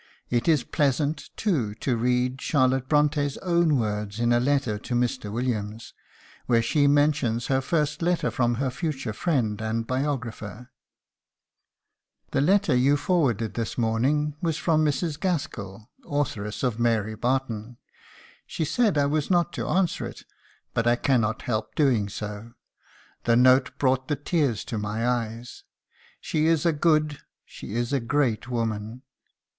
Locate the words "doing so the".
21.75-23.35